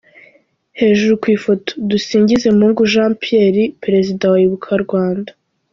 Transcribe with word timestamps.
Hejuru 0.79 1.13
ku 1.21 1.27
ifoto:Dusingizemungu 1.37 2.89
Jean 2.91 3.11
Pierre 3.21 3.63
Perezida 3.83 4.23
wa 4.33 4.39
Ibuka-Rwanda. 4.45 5.31